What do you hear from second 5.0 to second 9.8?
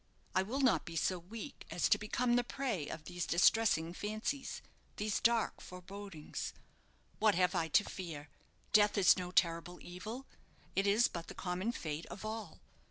dark forebodings. What have I to fear? Death is no terrible